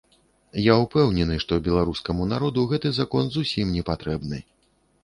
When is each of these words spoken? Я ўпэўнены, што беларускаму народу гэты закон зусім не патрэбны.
Я 0.71 0.77
ўпэўнены, 0.83 1.35
што 1.43 1.59
беларускаму 1.67 2.27
народу 2.33 2.67
гэты 2.73 2.95
закон 3.03 3.33
зусім 3.39 3.65
не 3.79 3.87
патрэбны. 3.93 4.47